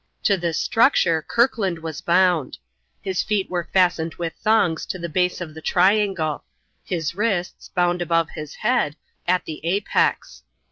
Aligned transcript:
To 0.23 0.35
this 0.35 0.59
structure 0.59 1.21
Kirkland 1.21 1.77
was 1.77 2.01
bound. 2.01 2.57
His 3.03 3.21
feet 3.21 3.51
were 3.51 3.69
fastened 3.71 4.15
with 4.15 4.33
thongs 4.33 4.87
to 4.87 4.97
the 4.97 5.07
base 5.07 5.39
of 5.41 5.53
the 5.53 5.61
triangle; 5.61 6.43
his 6.83 7.13
wrists, 7.13 7.69
bound 7.69 8.01
above 8.01 8.31
his 8.31 8.55
head, 8.55 8.95
at 9.27 9.45
the 9.45 9.61
apex. 9.63 10.41